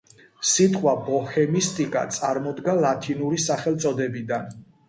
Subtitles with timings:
[0.51, 4.53] სიტყვა ბოჰემისტიკა წარმოდგა ლათინური სახელწოდებიდან.